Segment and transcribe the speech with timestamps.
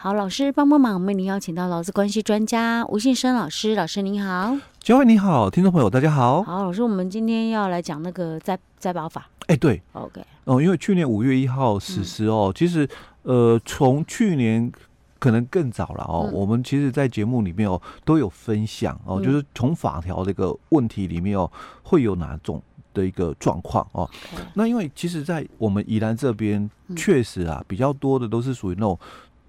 [0.00, 4.56] 好，老师帮帮忙，我们为您邀请到劳资关系专家吴信生老师，老师您好。
[4.78, 6.40] 嘉惠你好，听众朋友大家好。
[6.44, 9.28] 好，老师，我们今天要来讲那个灾灾保法。
[9.48, 10.24] 哎，对，OK。
[10.44, 12.88] 哦，因为去年五月一号实施哦，嗯、其实
[13.22, 14.70] 呃，从去年
[15.18, 21.50] 可能更早了哦，嗯、我们其实，在节目里面哦，都有分享哦，嗯、就是从法条这个问题里面哦，
[21.82, 22.62] 会有哪种。
[22.94, 24.08] 的一个状况哦.
[24.54, 28.98] 那因为其实，在我们宜兰这边，确实啊，比较多的都是属于那种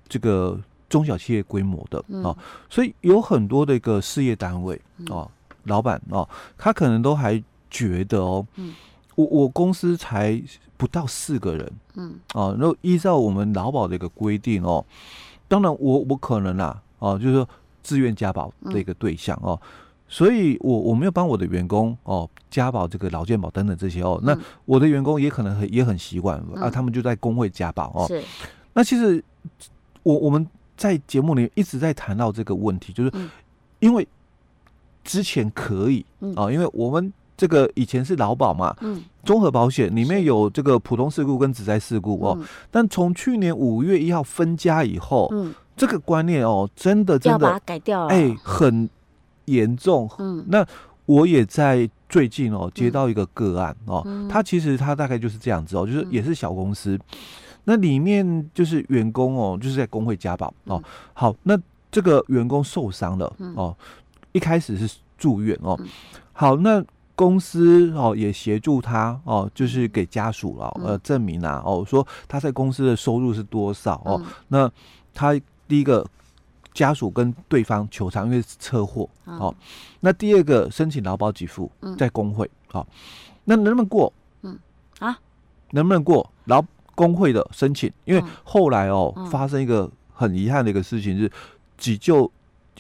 [0.10, 2.36] 这个中小企业规模的啊，
[2.70, 5.30] 所以有很多的一个事业单位哦，
[5.66, 6.28] 老板哦，
[6.58, 8.46] 他可能都还觉得哦，
[9.16, 10.42] 我我公司才
[10.76, 14.84] 不到四个人，嗯，哦，然后依照我们劳保的一个规定哦，
[15.48, 17.48] 当然我我可能啊，哦，就是说
[17.84, 19.60] 自愿加保的一个对象哦。
[20.12, 28.08] 所以我，我我没有帮我的员工哦加保这个劳健保等等这些哦，嗯、那我的员工也可能很也很习惯、嗯、啊，他们就在工会加保哦。
[28.08, 28.24] 是。
[28.74, 29.24] 那其实
[30.04, 30.46] 我我们
[30.78, 33.12] 在节目里一直在谈到这个问题，就是
[33.80, 34.08] 因为
[35.04, 48.90] 之前可以、嗯、啊，因为我们这个以前是劳保嘛，嗯，综合保险里面有这个普通事故跟职灾事故哦，嗯、但从去年五月一号分家以后，嗯，这个观念哦，真的真的要把它改掉了，哎、欸，很。
[49.50, 50.64] 严重，嗯，那
[51.08, 56.96] 我也在最近哦接到一个个案哦，他其实他大概就是这样子哦，就是也是小公司，
[57.70, 61.56] 那里面就是员工哦，就是在工会家暴哦，好，那
[61.92, 63.78] 这个员工受伤了哦，
[64.32, 65.80] 一开始是住院哦，
[66.34, 74.72] 好，那公司哦也协助他哦，就是给家属了呃证明啊哦，说他在公司的收入是多少哦，那
[75.14, 76.04] 他第一个。
[76.72, 79.54] 家属跟对方求偿，因为是车祸哦。
[80.00, 82.88] 那第二个申请劳保给付，在工会好，
[83.44, 84.14] 那能不能过？
[84.44, 84.58] 嗯。
[85.00, 85.20] 啊，
[85.72, 86.32] 能不能过？
[86.46, 86.64] 劳
[87.00, 87.90] 工会的申请？
[88.04, 91.32] 因为后来哦，发生一个很遗憾的一个事情，是
[91.78, 92.30] 急救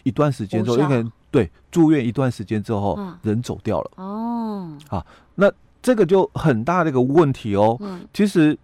[0.03, 4.77] 一段时间之后，因为对住院一段时间之后，人走掉了哦。
[4.89, 5.49] 好，那
[5.81, 7.79] 这个就很大的一个问题哦。
[8.13, 8.57] 其实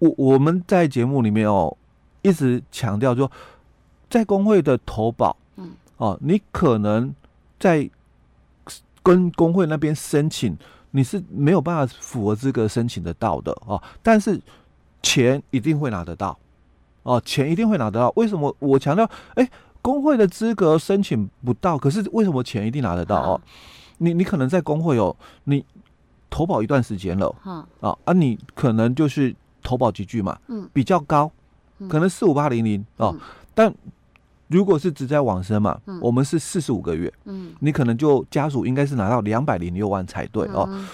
[0.00, 1.76] 我我们在节目里面哦，
[2.22, 3.30] 一直强调说。
[4.10, 7.14] 在工会的投保，嗯，哦，你可能
[7.60, 7.88] 在
[9.04, 10.58] 跟工会那边申请，
[10.90, 13.80] 你是没有办法符合资格申请得到的哦。
[14.02, 14.42] 但是
[15.02, 16.38] 钱一定会拿得到，
[17.02, 18.12] 哦，钱一定会拿得到。
[18.16, 18.54] 为什么？
[18.58, 19.08] 我强调？
[19.34, 19.48] 哎，
[19.82, 23.20] 工会的资格申请不到，可是为什么钱一定拿得到？
[23.22, 23.40] 哦？
[23.98, 25.64] 你你可能在工会哦，你
[26.30, 27.66] 投保一段时间了，啊
[28.04, 31.30] 啊，你可能就是投保级距嘛，嗯，比较高，
[31.88, 33.14] 可能四五八零零哦，
[33.54, 33.74] 但
[34.48, 40.66] 如果是只在往生嘛，嗯、我们是四十五个月，嗯，你可能就家属应该是拿到两百零六万才对哦。
[40.70, 40.88] 嗯、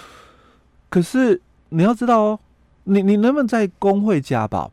[0.89, 2.39] 可是你要知道哦，
[2.87, 4.71] 你你能不能在工会加保？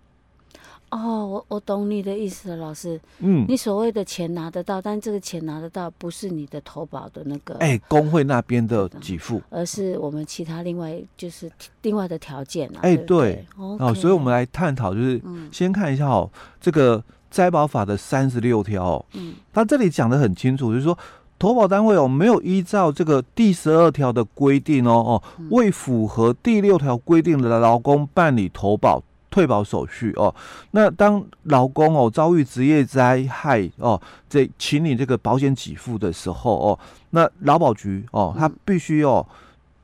[0.91, 3.01] 哦，我我懂你的意思了，老师。
[3.19, 11.51] 嗯，你所谓的钱拿得到，但这个钱拿得到不是你的投保的那个，哎、欸，工会那边的给付，而是我们其他另外就是
[11.83, 12.81] 另外的条件啊。
[12.83, 15.21] 哎、欸，对，哦所以我们来探讨，就是
[15.51, 17.03] 先看一下哦，嗯、这个。
[17.35, 20.97] 灾保法的三十六条，嗯，他这里讲的很清楚，就是说，
[21.39, 30.35] 投保单位哦，没有依照这个第十二条的规定哦哦，未符合第六条规定的劳工办理投保退保手续哦，
[30.71, 36.79] 那当劳工哦遭遇职业灾害哦，这请你这个保险给付的时候哦，
[37.11, 39.27] 那劳保局哦，他必须哦，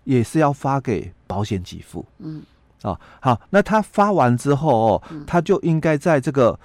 [0.04, 2.42] 也是要发给保险给付，嗯，
[2.82, 6.58] 哦，好，那他发完之后哦，他就应该在这个。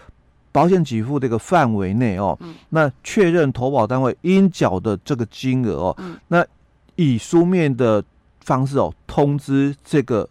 [0.55, 6.45] 保险给付这个范围内哦，嗯、那确认投保单位应缴的这个金额哦，嗯、那
[6.95, 8.01] 以书面的
[8.39, 10.25] 方式哦通知这个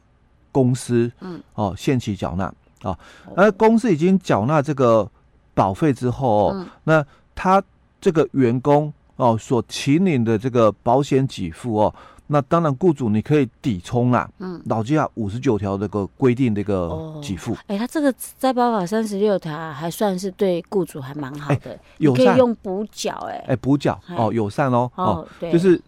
[0.50, 2.98] 公司，嗯，哦限期缴纳啊，
[3.36, 5.06] 而公司已经缴纳这个
[5.52, 7.62] 保费之后哦，嗯、那他
[8.00, 11.94] 这个员工哦所请领的这个保险给付哦。
[12.26, 14.28] 那当然，雇主你可以抵充啦。
[14.38, 17.52] 嗯，劳基法五十九条这个规定这个给付。
[17.66, 23.12] 哎、哦，他、欸、这个在保法三十六条还算是对雇主还蛮好的，欸、有可以用补缴。
[23.28, 25.78] 哎，哎，补缴哦，友善哦，哦，对，就是，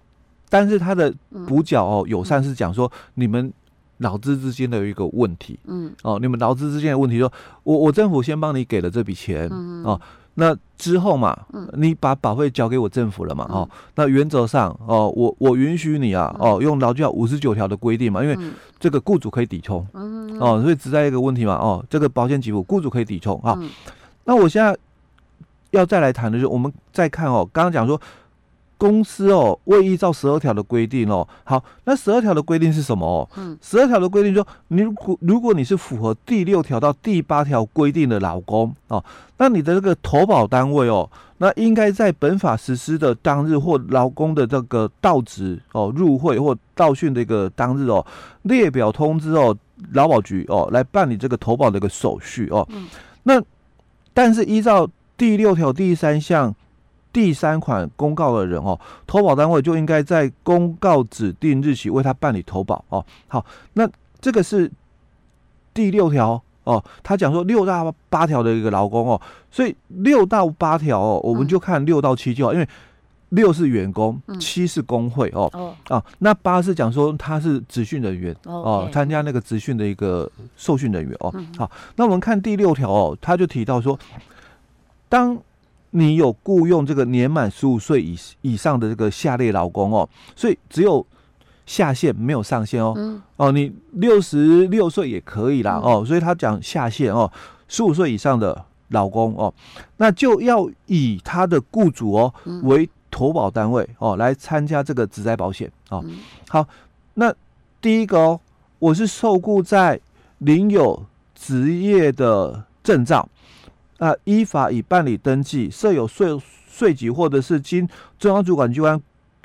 [0.50, 1.12] 但是他的
[1.46, 3.50] 补缴哦，友善是讲说你们
[3.98, 5.58] 劳资之间的有一个问题。
[5.64, 9.48] 嗯，哦，你们劳资之间的问题说，说我我政府先帮你给了这笔钱。
[9.50, 10.00] 嗯哦。
[10.38, 11.34] 那之后嘛，
[11.72, 13.46] 你把保费交给我政府了嘛？
[13.50, 18.36] 哦，那原则上哦，我我允许你啊，哦，用劳基法五十九条的规定嘛，因为
[18.78, 19.86] 这个雇主可以抵充，
[20.38, 23.58] 哦，所以只在一个问题嘛，哦，这个保险给付雇主可以抵充啊。
[24.24, 24.76] 那我现在
[25.70, 27.98] 要再来谈的是，我们再看哦，刚刚讲说
[28.78, 33.28] 公司哦，未依照十二条的规定哦，好，那十二条的规定是什么哦？
[33.36, 39.02] 嗯，十二条的规定说，你如果如果你是符合第六条到第八条规定的劳工哦，
[39.38, 41.08] 那你的这个投保单位哦，
[41.38, 48.04] 那应该在本法实施的当日或劳工的这个到职哦、入会或到训的一个当日哦，
[48.42, 49.56] 列表通知哦
[49.92, 52.66] 劳保局哦来办理这个投保的一个手续哦。
[52.70, 52.86] 嗯，
[53.22, 53.42] 那
[54.12, 54.86] 但是依照
[55.16, 56.54] 第六条第三项。
[57.16, 63.02] 第三款公告的人哦，投保单位就应该在公告指定日期为他办理投保哦。
[63.26, 63.42] 好，
[63.72, 63.88] 那
[64.20, 64.70] 这个是
[65.72, 69.18] 第六条哦，他讲说六到八条的一个劳工哦，
[69.50, 72.68] 所以六到八条哦，我们就看六到七就好，因为
[73.30, 75.50] 六是员工，七是工会哦。
[75.54, 81.34] 哦啊，那八是讲说他是职训人员哦，参加那个职训的一个受训人员哦。
[81.56, 83.98] 好，那我们看第六条哦，他就提到说，
[85.08, 85.38] 当
[85.90, 91.04] 你有雇佣这个年满十五岁以以上的这个下列劳工哦，所以只有
[91.64, 92.92] 下限没有上限哦。
[92.96, 97.30] 嗯、哦，你六十六岁也可以啦哦，所以他讲下限哦，
[97.68, 99.52] 十五岁以上的劳工哦，
[99.96, 102.34] 那就要以他的雇主哦
[102.64, 106.04] 为投保单位哦来参加这个职灾保险哦。
[106.48, 106.66] 好，
[107.14, 107.32] 那
[107.80, 108.40] 第一个哦，
[108.78, 109.98] 我是受雇在
[110.38, 111.04] 领有
[111.34, 113.26] 职业的证照。
[113.98, 116.38] 啊，依法已办理登记，设有税
[116.68, 117.88] 税籍或者是经
[118.18, 119.00] 中央主管机关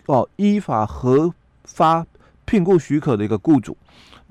[0.07, 1.33] 哦依法核
[1.63, 2.05] 发
[2.45, 3.77] 聘雇许可的一个雇主，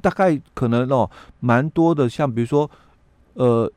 [0.02, 2.70] 大概可能哦蛮多的，像比如说
[3.34, 3.70] 呃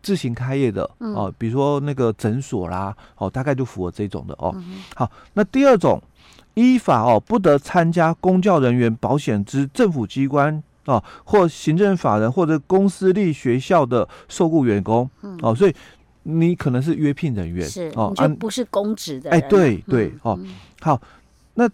[0.00, 4.54] 自行开业的哦，比如说那个诊所啦，哦大概就符合这种的哦。
[4.94, 6.00] 好，那第二种
[6.54, 10.62] 依法哦不得参加公教人员保险之政府机关。
[10.90, 15.74] 哦，或行政法人或者公司立学校的受雇员工，嗯、哦，所以
[16.24, 19.30] 你可能是约聘人员，是哦，就不是公职的。
[19.30, 20.38] 哎，对对，嗯、哦，
[20.80, 21.00] 好，
[21.54, 21.70] 那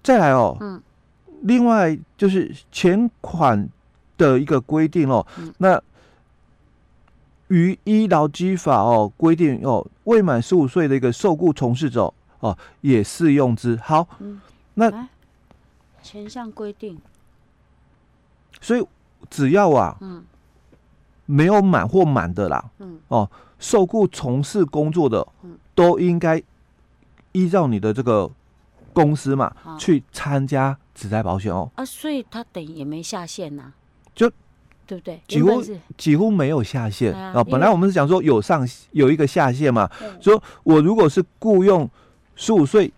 [0.00, 0.80] 再来哦，嗯，
[1.42, 3.68] 另外就是前款
[4.16, 5.82] 的一个规定哦，嗯、那
[7.48, 13.74] 于医疗基法哦规定哦，未满十五岁的一个受雇从事者哦，也适用之。
[13.82, 14.40] 好，嗯、
[14.74, 15.08] 那
[16.00, 16.96] 前项规定。
[18.60, 18.84] 所以
[19.30, 20.24] 只要啊，嗯，
[21.26, 26.42] 没有满或满的啦，嗯，哦，受雇从事工作的，嗯，都应该
[27.32, 28.30] 依照你的这个
[28.92, 31.70] 公司嘛，去参加职灾保险哦。
[31.74, 33.72] 啊，所以他等于也没下限呐，
[34.14, 34.30] 就
[34.86, 35.20] 对不对？
[35.28, 35.62] 几乎
[35.96, 37.44] 几乎没有下限啊。
[37.44, 39.90] 本来我们是讲说有上有一个下限嘛，
[40.20, 41.88] 说我如果是雇佣
[42.34, 42.92] 十五岁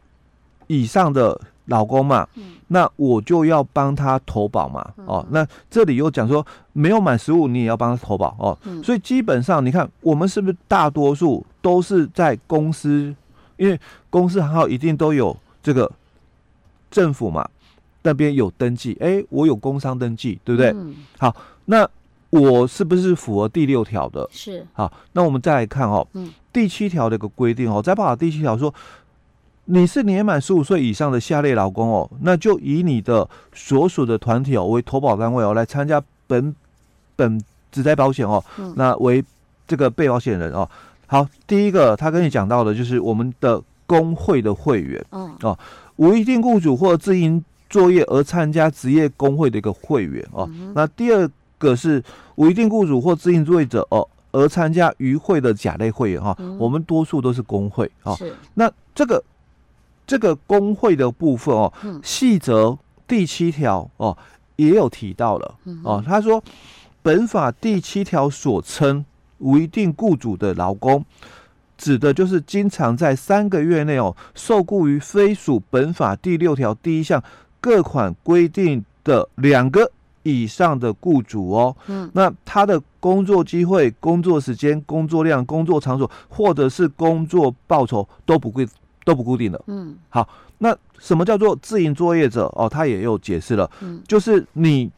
[0.66, 1.40] 以上的。
[1.70, 13.14] 老公嘛，嗯、那我就要帮他投保嘛，嗯、哦，那这里又讲说没有满十五，你也要帮他投保哦，嗯、所以基本上你看我们是不是大多数都是在公司，
[13.56, 13.80] 因为
[14.10, 15.90] 公司行号一定都有这个
[16.90, 17.48] 政府嘛，
[18.02, 20.72] 那边有登记，哎、欸，我有工商登记，对不对？
[20.72, 21.34] 嗯、好，
[21.66, 21.88] 那
[22.30, 24.28] 我是不是符合第六条的？
[24.32, 24.66] 是。
[24.72, 28.74] 好，那我们再来看哦，嗯、第七条的一个规定哦，再把第七条说。
[29.72, 36.52] 你是年满十五岁以上的下列劳工哦，那就以你的所属的团体哦为投保单位哦来参加本
[37.14, 37.40] 本
[37.70, 39.24] 职灾保险哦，嗯、那为
[39.68, 40.68] 这个被保险人哦。
[41.06, 45.56] 好，第一个他跟你讲到的就是我们的工会的会员，嗯哦，
[45.96, 50.48] 无一定雇主或自营作业而参加职业工会的一个会员哦。
[50.52, 52.02] 嗯、那第二个是
[52.34, 58.16] 无一定雇主或自营作业者哦而参加与会的甲类会员哈，嗯、我们多数都是工会啊。
[58.16, 59.22] 是那这个。
[60.10, 62.76] 这个工会的部分哦，细则
[63.06, 64.18] 第七条哦
[64.56, 66.02] 也有提到了哦。
[66.04, 66.42] 他说，
[67.00, 69.04] 本法第七条所称
[69.38, 71.04] 无一定雇主的劳工，
[71.78, 77.22] 指的就是经常在三个月内哦受雇于非属本法第六条第一项
[77.60, 79.92] 各款规定的两个
[80.24, 81.76] 以上的雇主哦。
[81.86, 88.66] 嗯，那他的工作机会、工作时间、工作量、工作场所或者是工作报酬都不会。
[89.10, 92.46] 都不固定的，嗯，好，那什么叫做自营作业者？
[92.54, 94.88] 哦，他也有解释了，嗯，就是你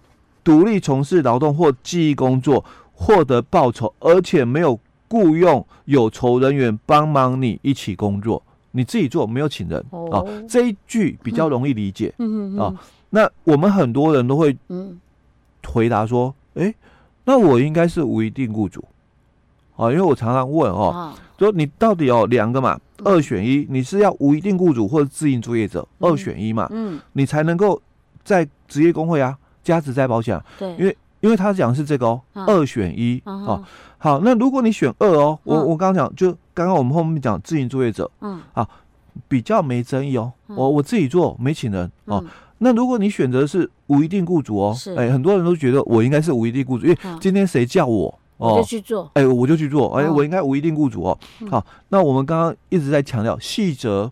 [0.45, 4.78] 独立从事劳动或记忆工作，获得报酬，而且没有
[5.09, 8.42] 雇佣有酬人员帮忙你一起工作，
[8.73, 12.75] 你自己做，没有请人，哦，哦，这一句比较容易理解，嗯嗯啊，
[13.09, 15.00] 那我们很多人都会，嗯，
[15.66, 16.75] 回答说，哎、欸，
[17.25, 18.85] 那我应该是无一定雇主，
[19.83, 22.79] 啊，因为我常常问哦，哦说你到底哦两个嘛？
[23.05, 27.81] 二选一，你是要无一定雇主或者自营作业者，嗯、二选一嘛，嗯，你才能够
[28.23, 33.65] 在职业工会啊加职灾保险，对，因为因为他讲的是这个哦，啊、二选一，啊、哦，
[33.99, 38.69] 好，那如果你选二哦，我我刚刚讲就刚刚我们后面讲自营作业者，嗯，好，
[39.27, 40.33] 比较没争议哦。
[40.47, 42.25] 我我自己做，没请人哦。
[42.59, 51.19] 那如果你选择是无一定雇主哦，哎，很多人都觉得我应该是无一定雇主，因为今天谁叫我，我就去做，哎，我就去做，哎，我应该无一定雇主哦。
[51.51, 54.11] 好，那我们刚刚一直在强调细则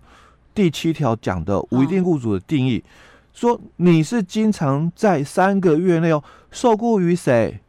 [0.54, 2.82] 第七条讲的无一定雇主的定义，
[3.32, 7.60] 说你是经常在三个月内哦受雇于谁？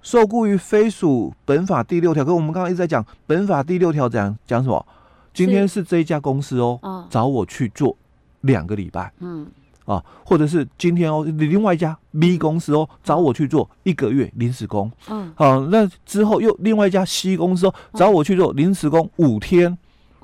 [0.00, 4.86] 受雇于非属本法第六条，可我们刚刚一直在讲本法第六条讲讲什么？
[5.34, 7.06] 今天是这一家公司哦，哦。
[7.10, 7.96] 找我去做
[8.42, 9.46] 两个礼拜，嗯，
[9.88, 19.78] 啊，或者是今天哦，另外一家 B 公司哦找我去做一个月临时工，嗯，好，那之后又另外一家 C 公司哦找我去做临时工五天，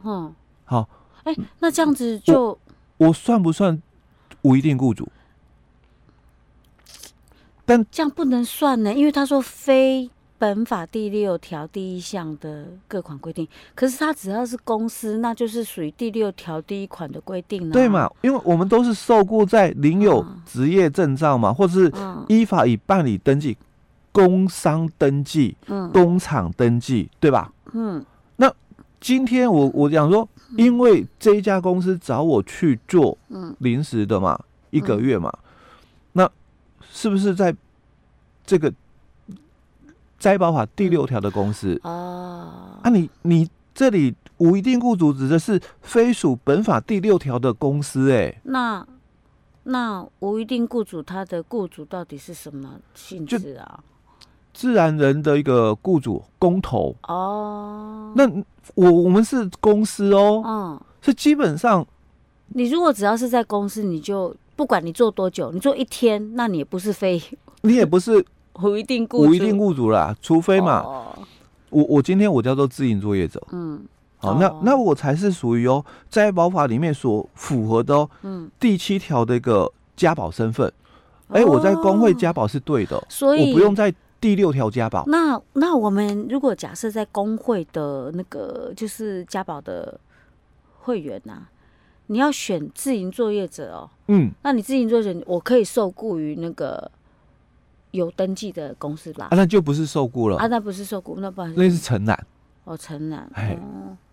[0.04, 0.34] 嗯，
[0.66, 0.86] 好，
[1.22, 2.48] 哎、欸，那这样子就
[2.98, 3.80] 我，我算不算
[4.42, 5.08] 无一定雇主？
[7.64, 10.10] 但这样不能算呢，因为他说非。
[10.36, 18.10] 本法第六条第一项的各款规定，可是他只要是公司，那就是属于第六条第一款的规定了，对嘛？
[18.20, 21.92] 因为我们都是受雇在领有职业证照嘛，嗯、或者是
[22.28, 23.56] 依法已办理登记、
[24.12, 27.50] 工商登记、嗯、工厂登记，对吧？
[27.72, 28.04] 嗯。
[28.36, 28.52] 那
[29.00, 33.16] 今天我我讲说，因为这一家公司找我去做
[33.60, 35.32] 临时的嘛，嗯、一个月嘛，
[36.12, 36.28] 那
[36.90, 37.54] 是不是在
[38.44, 38.70] 这个？
[40.24, 41.78] 灾保法第六条的公司。
[41.84, 48.86] 哦，啊你，你你这里无一定雇主指的是非属本法第六条的公司哎、欸，那
[49.64, 53.84] 那无一定雇主他的雇主到底是什么性质啊？
[54.54, 58.26] 自然人的一个雇主公投哦，那
[58.74, 61.86] 我我们是公司哦，嗯，是基本上，
[62.48, 67.22] 你如果只要是在公司，你就不管你做多久，你做一天，那你也不是非，
[67.60, 68.24] 你也不是。
[68.62, 71.18] 无一定雇无一定雇主啦，除非嘛，哦、
[71.70, 73.84] 我我今天我叫做自营作业者，嗯，
[74.18, 80.72] 好，哦、那那我才是属于哦，在保法里面所符合的哦，嗯，第七条的一个家保身份，
[81.28, 85.04] 哎、我在工会家保是对的，所以我不用在第六条家保。
[85.06, 89.98] 那那我们如果假设在工会的那个就是家保的
[90.82, 91.50] 会员呐、啊，
[92.06, 96.88] 你要选自营作业者哦，嗯，那你自营作业者，我可以受雇于那个。
[97.94, 99.28] 有登记的公司吧？
[99.30, 102.26] 啊，那就不是受雇了啊，那不是受雇，那不好意思，那是承揽。
[102.64, 103.30] 哦，承揽。
[103.34, 103.56] 哎，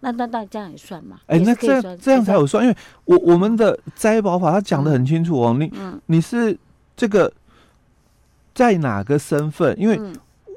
[0.01, 1.17] 那那那这样也算嘛？
[1.25, 5.71] 哎，那这样这样才有算，因为我我们的摘保法它讲的很清楚哦，你
[6.05, 6.55] 你是
[6.95, 7.33] 这个
[8.53, 9.75] 在哪个身份？
[9.79, 9.99] 因为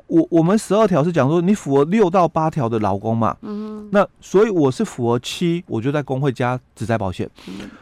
[0.06, 7.30] 我我们十二条是讲说你符合六到八条的劳工嘛，嗯，那所以我是符合七，我就在工会加职灾保险。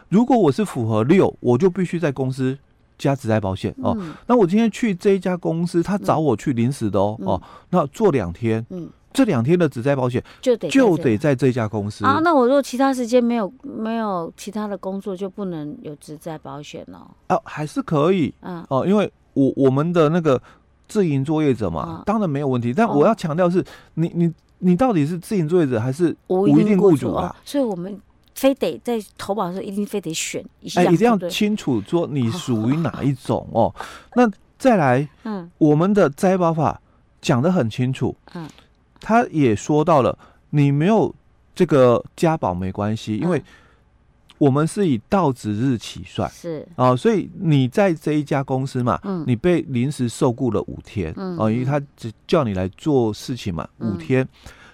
[0.07, 2.57] 如果我是符合六，我就必须在公司。
[2.97, 3.97] 加职灾保险哦，
[4.27, 12.19] 那我今天去这一家公司，他找我去临时的哦哦，那做两天，嗯，这两天的职灾保险就得就得在这家公司啊。
[12.23, 17.07] 那我如果其他时间没有没有其他的工作，就不能有职灾保险哦。
[17.27, 20.41] 啊，还是可以，嗯哦，因为我我们的那个
[20.87, 22.73] 自营作业者嘛，当然没有问题。
[22.73, 23.63] 但我要强调是，
[23.95, 27.35] 你你你到底是自营作业者还是无一定雇主啊？
[27.43, 27.99] 所以我们。
[28.43, 33.73] 非得在投保的时候一定非得选一下，哎，一定要清楚说你属于哪一种哦。
[34.15, 36.81] 那再来，嗯，我们的灾保法
[37.21, 38.45] 讲得很清楚，嗯，
[38.99, 40.17] 他也说到了，
[40.49, 41.15] 你没有
[41.55, 43.41] 这个加保没关系，因为
[44.37, 46.67] 我们是以到职日起算，是。
[46.75, 54.27] 啊，所以你在这一家公司嘛，嗯，你被临时受雇了五天，嗯，因为他只叫你来做事情嘛，五天。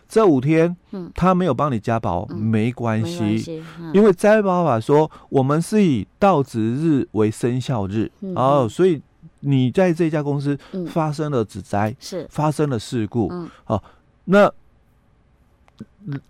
[0.09, 9.01] 这五天，嗯，他没有帮你加保，嗯、没关系，嗯、因为灾保法说我们是以到职日为生效日，嗯、哦，所以
[9.41, 10.57] 你在这家公司
[10.89, 13.81] 发生了职灾，是、嗯、发生了事故，嗯，哦，
[14.25, 14.51] 那。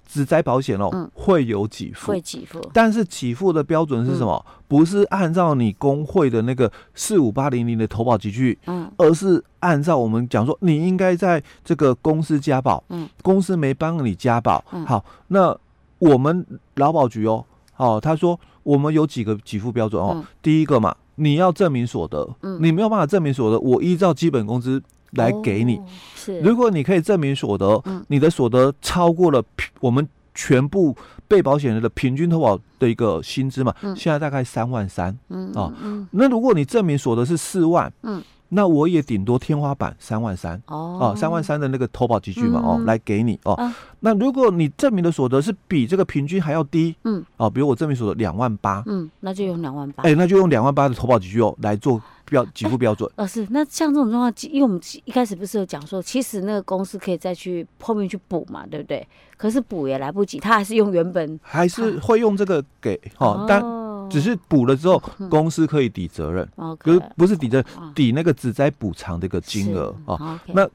[0.06, 4.46] 职灾保险哦，嗯、会有给付，会给付，但是给付的标准是什么？
[4.48, 15.56] 嗯、不是按照你工会的那个四五八零零的投保集聚，嗯，而是按照我们讲说，你应该在这个公司加保，嗯，公司没帮你加保，嗯、好，那
[16.00, 17.46] 我们劳保局哦，
[17.78, 24.82] 哦，他说我们有几个给付标准哦，嗯、第一个嘛，你要证明所得，嗯，你没有办法证明所得，我依照基本工资。
[25.12, 25.80] 来给你，
[26.16, 26.40] 是。
[26.42, 29.44] 如果你可以证明所得，你的所得超过了
[29.80, 30.96] 我们全部
[31.28, 35.18] 被保险人的平均投保的一个薪资嘛，现在大概三万三，
[35.56, 35.72] 啊，
[36.12, 38.22] 那如果你证明所得是四万，嗯。
[38.52, 43.56] 那我也顶多天花板三万三哦，三万三的那个投保集聚嘛哦，来给你哦。
[44.00, 53.10] 那如果你证明的所得是比这个平均还要低，嗯，哦，比如我证明所得两万八，嗯，那就用两万八，哎，那就用两万八的投保集聚哦来做标给付标准。
[53.18, 59.06] 呃，是那像这种状况，因为我们一开始不是有讲说，其实那个公司可以再去后面去补嘛，对不对？
[59.36, 63.62] 可是补也来不及，他还是用原本， 还是会用这个给哦，但
[64.10, 70.40] 只是补了之后，公司可以抵责任，可是不是抵责抵那个职灾补偿的一个金额哦。
[70.48, 70.68] 那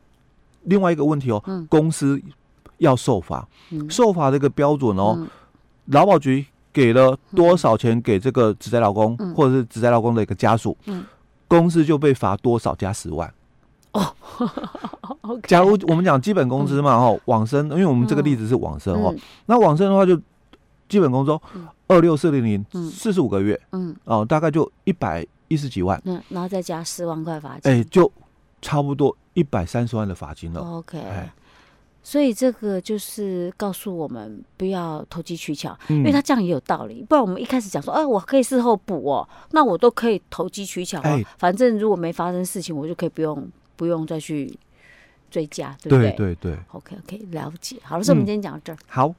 [0.62, 2.20] 另外一个问题哦，公司
[2.78, 3.46] 要受罚，
[3.88, 5.26] 受罚这个标准哦，
[5.86, 6.46] 劳保局。
[6.74, 11.04] 给了多少钱给这个职灾劳工，嗯、或者是职灾劳工的一个家属，嗯、
[11.58, 13.32] 公司就被罚多少加十万。
[13.92, 14.04] 哦，
[15.46, 20.20] 假如我们讲基本工资嘛，哈、嗯，往生，因为我们这个例子是往生哦，嗯、那往生的话就
[20.88, 21.38] 基本工资
[21.86, 28.10] 二六四零零四十五个月，嗯，哦，大概就一百一十几万，嗯，然后再加四万块罚金，哎，就
[28.60, 30.60] 差不多一百三十万的罚金了。
[30.60, 30.98] OK。
[32.04, 37.02] 所以这个就是告诉我们不要投机取巧，嗯、因为他这样也有道理。
[37.08, 41.02] 不然我们一开始讲说，哎、啊，我可以事后补哦，那我都可以投机取巧
[41.38, 44.56] 反正如果没发生事情，我就可以不用不用再去
[45.30, 46.10] 追加，对不对？
[46.12, 46.58] 对对对。
[46.72, 47.78] OK OK，了解。
[47.82, 48.78] 好了，所以我们今天讲到这儿。
[48.86, 49.12] 好。